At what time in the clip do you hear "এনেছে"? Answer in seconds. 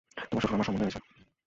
0.83-0.99